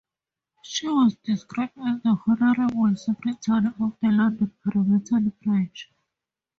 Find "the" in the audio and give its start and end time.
2.01-2.17, 4.01-4.09